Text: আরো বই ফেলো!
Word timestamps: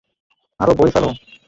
আরো 0.59 0.73
বই 0.79 0.89
ফেলো! 0.93 1.09